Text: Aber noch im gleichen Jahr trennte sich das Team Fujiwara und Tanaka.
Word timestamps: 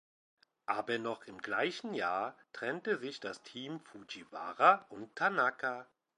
Aber 0.65 0.97
noch 0.97 1.25
im 1.27 1.37
gleichen 1.43 1.93
Jahr 1.93 2.35
trennte 2.53 2.97
sich 2.97 3.19
das 3.19 3.43
Team 3.43 3.79
Fujiwara 3.81 4.87
und 4.89 5.15
Tanaka. 5.15 5.85